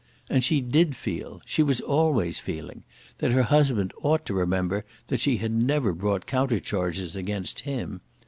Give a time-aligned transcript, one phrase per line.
[0.31, 2.81] And she did feel, she was always feeling,
[3.19, 8.01] that her husband ought to remember that she had never brought counter charges against him.